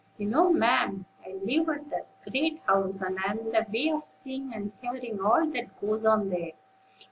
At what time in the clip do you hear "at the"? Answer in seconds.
1.69-2.31